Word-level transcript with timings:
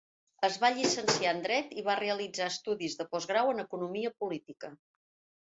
Es 0.45 0.53
va 0.61 0.71
llicenciar 0.77 1.33
en 1.33 1.43
Dret 1.43 1.75
i 1.81 1.83
va 1.89 1.97
realitzar 2.01 2.47
estudis 2.53 2.97
de 3.03 3.09
postgrau 3.15 3.55
en 3.55 3.65
economia 3.67 4.15
política. 4.25 4.77